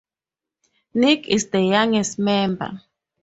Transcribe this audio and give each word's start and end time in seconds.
Nick 0.95 1.27
is 1.27 1.51
the 1.51 1.61
youngest 1.61 2.17
member. 2.17 2.81